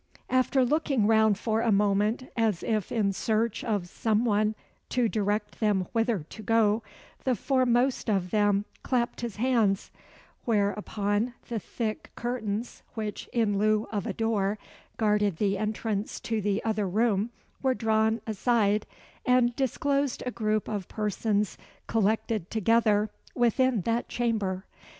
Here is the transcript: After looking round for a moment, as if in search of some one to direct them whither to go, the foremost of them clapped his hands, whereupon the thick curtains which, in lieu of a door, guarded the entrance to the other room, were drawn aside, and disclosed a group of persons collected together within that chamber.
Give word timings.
After 0.31 0.65
looking 0.65 1.05
round 1.05 1.37
for 1.37 1.61
a 1.61 1.71
moment, 1.71 2.27
as 2.35 2.63
if 2.63 2.91
in 2.91 3.13
search 3.13 3.63
of 3.63 3.87
some 3.87 4.25
one 4.25 4.55
to 4.89 5.07
direct 5.07 5.59
them 5.59 5.85
whither 5.91 6.23
to 6.27 6.41
go, 6.41 6.81
the 7.23 7.35
foremost 7.35 8.09
of 8.09 8.31
them 8.31 8.65
clapped 8.81 9.21
his 9.21 9.35
hands, 9.35 9.91
whereupon 10.43 11.35
the 11.49 11.59
thick 11.59 12.09
curtains 12.15 12.81
which, 12.95 13.29
in 13.31 13.59
lieu 13.59 13.87
of 13.91 14.07
a 14.07 14.13
door, 14.13 14.57
guarded 14.97 15.37
the 15.37 15.55
entrance 15.59 16.19
to 16.21 16.41
the 16.41 16.63
other 16.63 16.87
room, 16.89 17.29
were 17.61 17.75
drawn 17.75 18.21
aside, 18.25 18.87
and 19.23 19.55
disclosed 19.55 20.23
a 20.25 20.31
group 20.31 20.67
of 20.67 20.87
persons 20.87 21.59
collected 21.85 22.49
together 22.49 23.11
within 23.35 23.81
that 23.81 24.09
chamber. 24.09 24.65